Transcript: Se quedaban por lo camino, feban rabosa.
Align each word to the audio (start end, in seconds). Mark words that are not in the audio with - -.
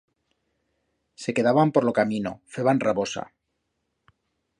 Se 1.13 1.35
quedaban 1.35 1.71
por 1.71 1.83
lo 1.83 1.93
camino, 1.93 2.41
feban 2.53 2.79
rabosa. 2.79 3.33